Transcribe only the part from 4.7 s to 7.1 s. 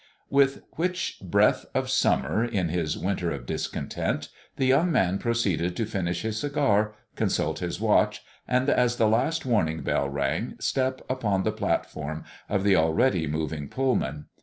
man proceeded to finish his cigar,